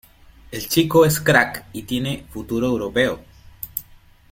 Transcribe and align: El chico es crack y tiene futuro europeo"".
El 0.49 0.67
chico 0.67 1.05
es 1.05 1.19
crack 1.19 1.67
y 1.73 1.83
tiene 1.83 2.25
futuro 2.31 2.65
europeo"". 2.65 3.19